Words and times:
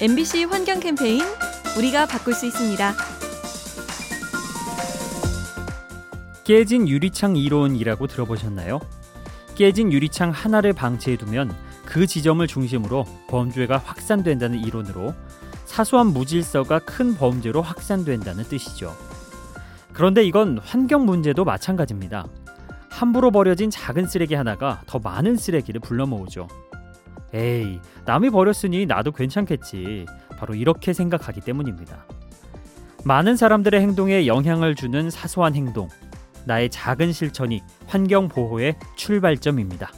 MBC 0.00 0.44
환경 0.44 0.78
캠페인 0.78 1.22
우리가 1.76 2.06
바꿀 2.06 2.32
수 2.32 2.46
있습니다. 2.46 2.94
깨진 6.44 6.86
유리창 6.86 7.36
이론이라고 7.36 8.06
들어보셨나요? 8.06 8.78
깨진 9.56 9.92
유리창 9.92 10.30
하나를 10.30 10.72
방치해두면 10.72 11.52
그 11.84 12.06
지점을 12.06 12.46
중심으로 12.46 13.06
범죄가 13.28 13.78
확산된다는 13.78 14.60
이론으로 14.60 15.14
사소한 15.64 16.06
무질서가 16.08 16.78
큰 16.78 17.16
범죄로 17.16 17.60
확산된다는 17.60 18.44
뜻이죠. 18.44 18.96
그런데 19.92 20.22
이건 20.22 20.58
환경 20.58 21.06
문제도 21.06 21.44
마찬가지입니다. 21.44 22.28
함부로 22.88 23.32
버려진 23.32 23.68
작은 23.68 24.06
쓰레기 24.06 24.34
하나가 24.36 24.80
더 24.86 25.00
많은 25.00 25.36
쓰레기를 25.36 25.80
불러 25.80 26.06
모으죠. 26.06 26.46
에이, 27.34 27.80
남이 28.06 28.30
버렸으니 28.30 28.86
나도 28.86 29.12
괜찮겠지. 29.12 30.06
바로 30.38 30.54
이렇게 30.54 30.92
생각하기 30.92 31.40
때문입니다. 31.42 32.06
많은 33.04 33.36
사람들의 33.36 33.80
행동에 33.80 34.26
영향을 34.26 34.74
주는 34.74 35.10
사소한 35.10 35.54
행동, 35.54 35.88
나의 36.44 36.70
작은 36.70 37.12
실천이 37.12 37.62
환경 37.86 38.28
보호의 38.28 38.76
출발점입니다. 38.96 39.90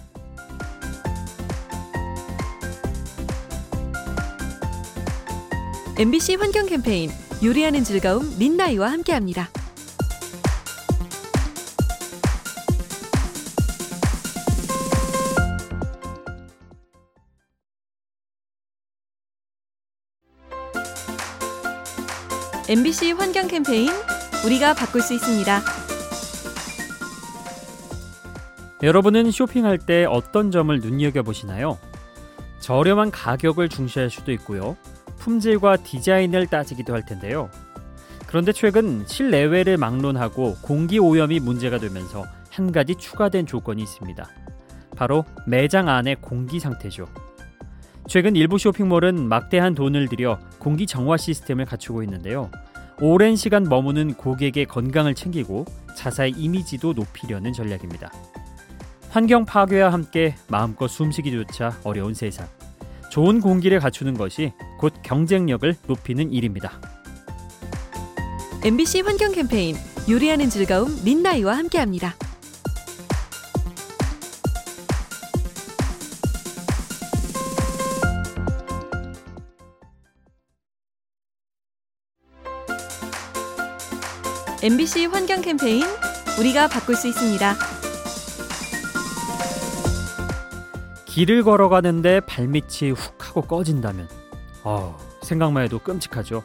MBC 5.99 6.37
환경 6.37 6.67
캠페인 6.67 7.11
요리하는 7.45 7.85
즐거움 7.85 8.39
민나이와 8.39 8.91
함께합니다. 8.91 9.49
MBC 22.71 23.11
환경 23.11 23.49
캠페인 23.49 23.89
우리가 24.47 24.75
바꿀 24.75 25.03
수 25.03 25.13
있습니다. 25.13 25.61
여러분은 28.85 29.33
쇼핑할 29.33 29.77
때 29.77 30.05
어떤 30.05 30.53
점을 30.53 30.79
눈여겨 30.79 31.25
보시나요? 31.25 31.79
저렴한 32.61 33.11
가격을 33.11 33.71
중시할 33.71 34.09
수도 34.09 34.31
있고요. 34.31 34.77
품질과 35.19 35.79
디자인을 35.79 36.47
따지기도 36.47 36.95
할 36.95 37.05
텐데요. 37.05 37.51
그런데 38.29 38.53
최근 38.53 39.05
실내외를 39.05 39.77
막론하고 39.77 40.59
공기 40.63 41.01
오염이 41.01 41.41
문제가 41.41 41.79
되면서 41.79 42.25
한 42.53 42.71
가지 42.71 42.95
추가된 42.95 43.47
조건이 43.47 43.83
있습니다. 43.83 44.29
바로 44.95 45.25
매장 45.45 45.89
안의 45.89 46.19
공기 46.21 46.61
상태죠. 46.61 47.09
최근 48.09 48.35
일부 48.37 48.59
쇼핑몰은 48.59 49.29
막대한 49.29 49.75
돈을 49.75 50.09
들여 50.09 50.39
공기 50.59 50.87
정화 50.87 51.17
시스템을 51.17 51.65
갖추고 51.65 52.03
있는데요. 52.03 52.51
오랜 53.01 53.37
시간 53.37 53.65
머무는 53.65 54.15
고객의 54.15 54.67
건강을 54.67 55.15
챙기고 55.15 55.65
자사의 55.97 56.33
이미지도 56.33 56.93
높이려는 56.93 57.53
전략입니다. 57.53 58.13
환경 59.09 59.45
파괴와 59.45 59.93
함께 59.93 60.37
마음껏 60.49 60.87
숨쉬기조차 60.87 61.79
어려운 61.85 62.15
세상. 62.15 62.47
좋은 63.11 63.41
공기를 63.41 63.81
갖추는 63.81 64.15
것이 64.15 64.53
곧 64.79 64.95
경쟁력을 65.03 65.75
높이는 65.87 66.31
일입니다. 66.31 66.81
MBC 68.63 69.01
환경 69.01 69.33
캠페인 69.33 69.75
요리하는 70.09 70.51
즐거움 70.51 70.95
민나이와 71.05 71.57
함께합니다. 71.57 72.15
MBC 84.63 85.07
환경 85.07 85.41
캠페인 85.41 85.85
우리가 86.39 86.69
바꿀 86.69 86.95
수 86.95 87.09
있습니다. 87.09 87.55
길을 91.07 91.45
걸어가는데 91.45 92.21
발밑이 92.21 92.91
훅 92.91 93.27
하고 93.27 93.41
꺼진다면 93.41 94.07
어, 94.63 94.99
생각만 95.23 95.65
해도 95.65 95.79
끔찍하죠. 95.79 96.43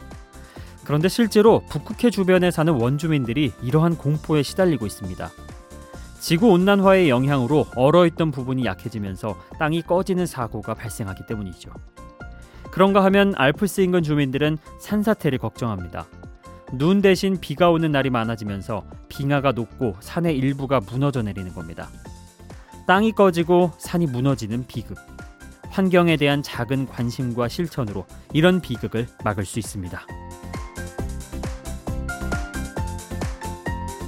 그런데 0.86 1.10
실제로 1.10 1.62
북극해 1.70 2.10
주변에 2.10 2.52
사는 2.52 2.72
원주민들이 2.72 3.52
이러한 3.62 3.98
공포에 3.98 4.44
시달리고 4.44 4.86
있습니다. 4.86 5.30
지구 6.22 6.52
온난화의 6.52 7.10
영향으로 7.10 7.68
얼어있던 7.76 8.32
부분이 8.32 8.64
약해지면서 8.64 9.38
땅이 9.60 9.82
꺼지는 9.82 10.26
사고가 10.26 10.74
발생하기 10.74 11.26
때문이죠. 11.28 11.70
그런가 12.72 13.04
하면 13.04 13.34
알프스 13.36 13.82
인근 13.82 14.04
주민들은 14.04 14.58
산사태를 14.80 15.38
걱정합니다. 15.38 16.06
눈 16.74 17.02
대신 17.02 17.40
비가 17.40 17.70
오는 17.70 17.92
날이 17.92 18.10
많아지면서 18.10 18.84
빙하가 19.10 19.52
녹고 19.52 19.96
산의 20.00 20.38
일부가 20.38 20.80
무너져 20.80 21.22
내리는 21.22 21.54
겁니다. 21.54 21.90
땅이 22.88 23.14
꺼지고 23.14 23.72
산이 23.78 24.08
무너지는 24.08 24.66
비극. 24.68 24.98
환경에 25.70 26.18
대한 26.18 26.42
작은 26.42 26.88
관심과 26.88 27.48
실천으로 27.48 28.06
이런 28.34 28.62
비극을 28.62 29.08
막을 29.24 29.46
수 29.46 29.60
있습니다. 29.60 30.06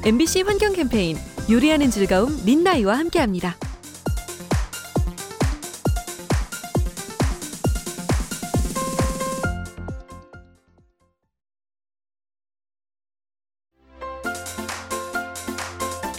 MBC 0.05 0.43
환경 0.43 0.73
캠페인 0.73 1.17
요리하는 1.49 1.89
즐거움 1.89 2.45
민나이와 2.45 2.97
함께합니다. 2.97 3.55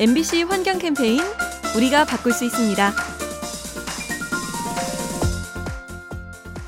MBC 0.00 0.44
환경 0.44 0.78
캠페인 0.78 1.20
우리가 1.76 2.04
바꿀 2.04 2.30
수 2.30 2.44
있습니다. 2.44 2.92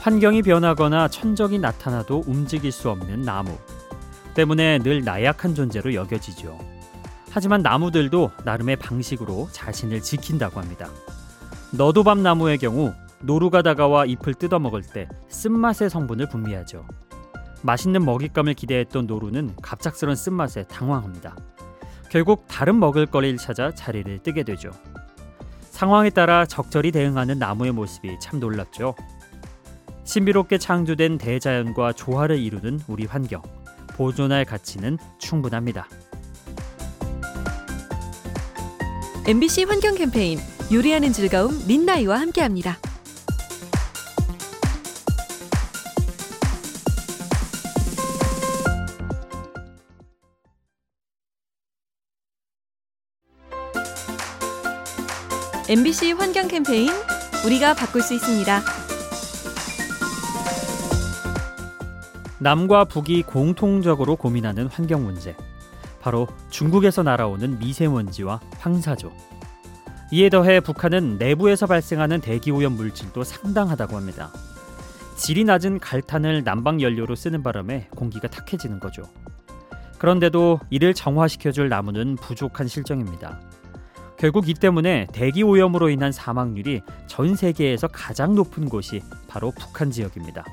환경이 0.01 0.43
변하거나 0.43 1.07
천적이 1.07 1.61
나타나도 1.61 2.25
움직일 2.27 2.73
수 2.73 2.91
없는 2.91 3.23
나무 3.23 3.57
때문에 4.35 4.81
늘 4.81 5.05
나약한 5.05 5.55
존재로 5.55 5.95
여겨지죠. 5.95 6.59
하지만 7.31 7.63
나무들도 7.63 8.33
나름의 8.45 8.75
방식으로 8.75 9.49
자신을 9.53 10.01
지킨다고 10.01 10.59
합니다. 10.59 10.91
너도밤 11.71 12.25
나무의 12.25 12.59
경우 12.59 12.93
노루가 13.21 13.63
다가와 13.63 14.07
잎을 14.07 14.35
뜯어먹을 14.35 14.83
때 14.83 15.09
쓴맛의 15.29 15.89
성분을 15.89 16.29
분비하죠. 16.31 16.85
맛있는 17.63 18.05
먹잇감을 18.05 18.55
기대했던 18.55 19.07
노루는 19.07 19.55
갑작스런 19.63 20.17
쓴맛에 20.17 20.65
당황합니다. 20.65 21.37
결국 22.11 22.45
다른 22.49 22.79
먹을거리를 22.79 23.39
찾아 23.39 23.73
자리를 23.73 24.23
뜨게 24.23 24.43
되죠. 24.43 24.71
상황에 25.71 26.11
따라 26.11 26.45
적절히 26.45 26.91
대응하는 26.91 27.39
나무의 27.39 27.73
모습이 27.73 28.19
참 28.21 28.41
놀랍죠. 28.41 28.95
신비롭게 30.05 30.59
창조된 30.59 31.19
대자연과 31.19 31.93
조화를 31.93 32.39
이루는 32.39 32.81
우리 32.89 33.07
환경, 33.07 33.41
보존할 33.95 34.45
가치는 34.45 34.99
충분합니다. 35.19 35.89
MBC 39.27 39.65
환경 39.65 39.95
캠페인 39.95 40.39
요리하는 40.73 41.13
즐거움 41.13 41.65
민나이와 41.69 42.19
함께합니다. 42.19 42.77
MBC 55.71 56.11
환경 56.19 56.49
캠페인 56.49 56.91
우리가 57.47 57.75
바꿀 57.75 58.03
수 58.03 58.13
있습니다. 58.13 58.61
남과 62.41 62.87
북이 62.87 63.23
공통적으로 63.23 64.17
고민하는 64.17 64.67
환경 64.67 65.05
문제. 65.05 65.37
바로 66.01 66.27
중국에서 66.49 67.05
날아오는 67.05 67.61
미세먼지와 67.61 68.41
황사죠. 68.59 69.13
이에 70.11 70.29
더해 70.29 70.59
북한은 70.59 71.19
내부에서 71.19 71.69
발생하는 71.69 72.21
대기 72.21 72.51
오염 72.51 72.73
물질도 72.73 73.23
상당하다고 73.23 73.95
합니다. 73.95 74.33
질이 75.15 75.45
낮은 75.45 75.79
갈탄을 75.79 76.43
난방 76.43 76.83
연료로 76.83 77.15
쓰는 77.15 77.45
바람에 77.45 77.87
공기가 77.95 78.27
탁해지는 78.27 78.81
거죠. 78.81 79.05
그런데도 79.99 80.59
이를 80.71 80.95
정화시켜줄 80.95 81.69
나무는 81.69 82.17
부족한 82.17 82.67
실정입니다. 82.67 83.39
결국 84.21 84.51
이 84.51 84.55
때문에 84.55 85.07
대기 85.15 85.43
오염으로 85.43 85.89
인한 85.89 86.13
사망률이 86.13 86.83
전 87.07 87.35
세계에서 87.35 87.89
가장 87.89 88.35
높은 88.35 88.69
곳이 88.69 89.01
바로 89.27 89.51
북한 89.59 89.91
지역입니다. 89.91 90.45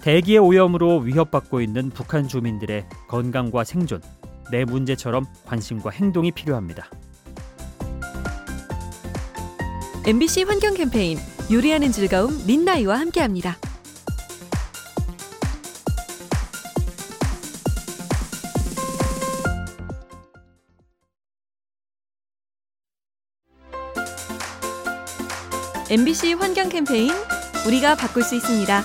대기의 0.00 0.38
오염으로 0.38 0.98
위협받고 0.98 1.60
있는 1.60 1.90
북한 1.90 2.28
주민들의 2.28 2.86
건강과 3.08 3.64
생존, 3.64 4.00
내 4.52 4.64
문제처럼 4.64 5.26
관심과 5.44 5.90
행동이 5.90 6.30
필요합니다. 6.30 6.88
MBC 10.06 10.44
환경 10.44 10.74
캠페인 10.74 11.18
요리하는 11.50 11.90
즐거움 11.90 12.46
민나이와 12.46 12.96
함께합니다. 13.00 13.56
MBC 25.92 26.32
환경 26.32 26.70
캠페인 26.70 27.10
우리가 27.66 27.96
바꿀 27.96 28.22
수 28.22 28.34
있습니다. 28.34 28.82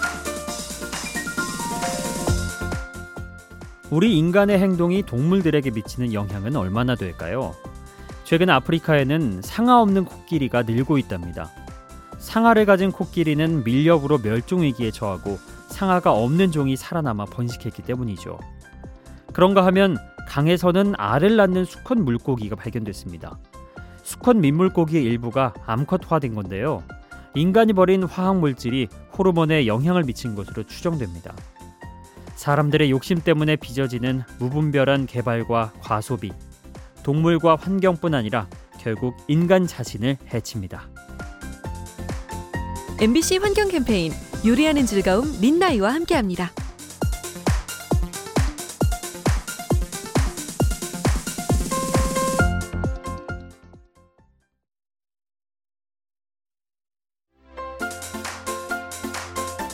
우리 3.89 4.17
인간의 4.17 4.59
행동이 4.59 5.03
동물들에게 5.03 5.71
미치는 5.71 6.11
영향은 6.11 6.57
얼마나 6.57 6.95
될까요? 6.95 7.55
최근 8.25 8.49
아프리카에는 8.49 9.41
상아 9.41 9.79
없는 9.83 10.03
코끼리가 10.03 10.63
늘고 10.63 10.97
있답니다. 10.97 11.49
상아를 12.17 12.65
가진 12.65 12.91
코끼리는 12.91 13.63
밀렵으로 13.63 14.17
멸종 14.17 14.63
위기에 14.63 14.91
처하고 14.91 15.39
상아가 15.69 16.11
없는 16.11 16.51
종이 16.51 16.75
살아남아 16.75 17.23
번식했기 17.23 17.83
때문이죠. 17.83 18.37
그런가 19.31 19.65
하면 19.67 19.95
강에서는 20.27 20.95
알을 20.97 21.37
낳는 21.37 21.63
수컷 21.63 21.97
물고기가 21.99 22.57
발견됐습니다. 22.57 23.39
수컷 24.03 24.35
민물고기의 24.35 25.05
일부가 25.05 25.53
암컷화된 25.65 26.35
건데요. 26.35 26.83
인간이 27.37 27.73
버린 27.73 28.03
화학 28.03 28.39
물질이 28.39 28.87
호르몬에 29.17 29.67
영향을 29.67 30.03
미친 30.03 30.33
것으로 30.33 30.63
추정됩니다. 30.63 31.35
사람들의 32.35 32.89
욕심 32.89 33.19
때문에 33.21 33.55
빚어지는 33.55 34.23
무분별한 34.39 35.05
개발과 35.05 35.73
과소비, 35.79 36.31
동물과 37.03 37.55
환경뿐 37.55 38.13
아니라 38.13 38.47
결국 38.79 39.15
인간 39.27 39.67
자신을 39.67 40.17
해칩니다. 40.33 40.89
MBC 42.99 43.37
환경 43.37 43.69
캠페인 43.69 44.11
요리하는 44.45 44.85
즐거움 44.87 45.39
민나이와 45.39 45.93
함께합니다. 45.93 46.51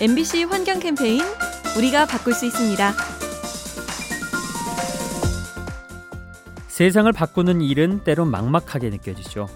MBC 0.04 0.44
환경 0.44 0.82
캠페인 0.82 1.22
우리가 1.78 2.06
바꿀 2.06 2.34
수 2.34 2.46
있습니다. 2.46 2.92
세상을 6.68 7.10
바꾸는 7.14 7.62
일은 7.62 8.04
때론 8.04 8.30
막막하게 8.30 8.90
느껴지죠. 8.90 9.48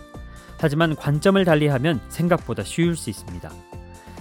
하지만 0.57 0.95
관점을 0.95 1.44
달리하면 1.44 1.99
생각보다 2.07 2.63
쉬울 2.63 2.95
수 2.95 3.09
있습니다. 3.09 3.51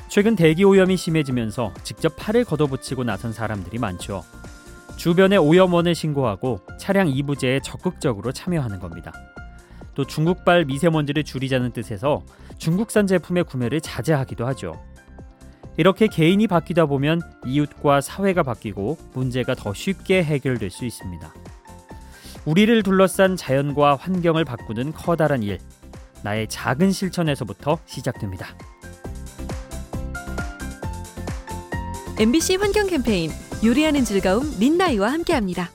최근 0.09 0.35
대기 0.35 0.65
오염이 0.65 0.97
심해지면서 0.97 1.73
직접 1.85 2.17
팔을 2.17 2.45
걷어붙이고 2.45 3.05
나선 3.05 3.33
사람들이 3.33 3.79
많죠. 3.79 4.25
주변에 4.97 5.37
오염원을 5.37 5.95
신고하고 5.95 6.59
차량 6.77 7.07
이부제에 7.07 7.61
적극적으로 7.61 8.33
참여하는 8.33 8.81
겁니다. 8.81 9.13
또 9.95 10.05
중국발 10.05 10.65
미세먼지를 10.65 11.23
줄이자는 11.23 11.71
뜻에서 11.71 12.25
중국산 12.59 13.07
제품의 13.07 13.45
구매를 13.45 13.81
자제하기도 13.81 14.45
하죠. 14.49 14.83
이렇게 15.77 16.07
개인이 16.07 16.47
바뀌다 16.47 16.87
보면 16.87 17.21
이웃과 17.45 18.01
사회가 18.01 18.43
바뀌고 18.43 18.99
문제가 19.15 19.55
더 19.55 19.75
쉽게 19.75 20.25
해결될 20.25 20.71
수 20.71 20.85
있습니다. 20.85 21.35
우리를 22.45 22.83
둘러싼 22.83 23.37
자연과 23.37 23.97
환경을 23.97 24.45
바꾸는 24.45 24.93
커다란 24.93 25.43
일, 25.43 25.59
나의 26.23 26.49
작은 26.49 26.93
실천에서부터 26.93 27.79
시작됩니다. 27.87 28.49
MBC 32.19 32.57
환경 32.57 32.87
캠페인 32.87 33.31
요리하는 33.63 34.05
즐거움 34.05 34.59
민나이와 34.59 35.13
함께합니다. 35.13 35.69